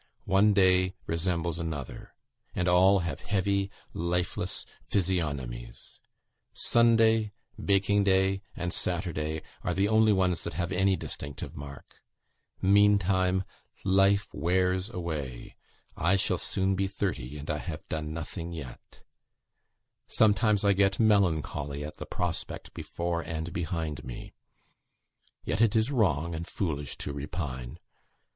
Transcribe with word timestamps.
One 0.25 0.51
day 0.53 0.95
resembles 1.05 1.59
another; 1.59 2.15
and 2.55 2.67
all 2.67 3.01
have 3.01 3.19
heavy, 3.21 3.69
lifeless 3.93 4.65
physiognomies. 4.83 5.99
Sunday, 6.53 7.33
baking 7.63 8.05
day, 8.05 8.41
and 8.55 8.73
Saturday, 8.73 9.43
are 9.63 9.75
the 9.75 9.87
only 9.87 10.11
ones 10.11 10.43
that 10.43 10.53
have 10.53 10.71
any 10.71 10.95
distinctive 10.95 11.55
mark. 11.55 11.97
Meantime, 12.63 13.43
life 13.83 14.33
wears 14.33 14.89
away. 14.89 15.55
I 15.95 16.15
shall 16.15 16.39
soon 16.39 16.73
be 16.73 16.87
thirty; 16.87 17.37
and 17.37 17.51
I 17.51 17.59
have 17.59 17.87
done 17.87 18.11
nothing 18.11 18.51
yet. 18.53 19.03
Sometimes 20.07 20.65
I 20.65 20.73
get 20.73 20.99
melancholy 20.99 21.85
at 21.85 21.97
the 21.97 22.07
prospect 22.07 22.73
before 22.73 23.21
and 23.21 23.53
behind 23.53 24.03
me. 24.03 24.33
Yet 25.45 25.61
it 25.61 25.75
is 25.75 25.91
wrong 25.91 26.33
and 26.33 26.47
foolish 26.47 26.97
to 26.97 27.13
repine. 27.13 27.77